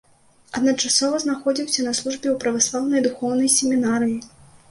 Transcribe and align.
Адначасова 0.59 1.19
знаходзіўся 1.23 1.85
на 1.89 1.93
службе 1.99 2.27
ў 2.31 2.33
праваслаўнай 2.45 3.05
духоўнай 3.09 3.53
семінарыі. 3.57 4.17